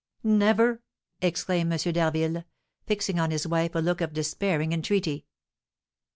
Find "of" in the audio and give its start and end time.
4.01-4.13